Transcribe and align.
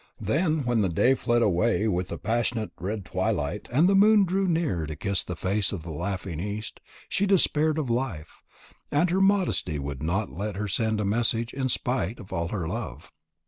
Then 0.19 0.63
when 0.65 0.81
the 0.81 0.89
day 0.89 1.13
fled 1.13 1.43
away 1.43 1.87
with 1.87 2.07
the 2.07 2.17
passionate 2.17 2.71
red 2.79 3.05
twilight, 3.05 3.67
and 3.71 3.87
the 3.87 3.93
moon 3.93 4.25
drew 4.25 4.47
near 4.47 4.87
to 4.87 4.95
kiss 4.95 5.23
the 5.23 5.35
face 5.35 5.71
of 5.71 5.83
the 5.83 5.91
laughing 5.91 6.39
East, 6.39 6.79
she 7.07 7.27
despaired 7.27 7.77
of 7.77 7.87
life, 7.91 8.41
and 8.91 9.11
her 9.11 9.21
modesty 9.21 9.77
would 9.77 10.01
not 10.01 10.31
let 10.31 10.55
her 10.55 10.67
send 10.67 10.99
a 10.99 11.05
message 11.05 11.53
in 11.53 11.69
spite 11.69 12.19
of 12.19 12.33
all 12.33 12.47
her 12.47 12.67
love. 12.67 13.11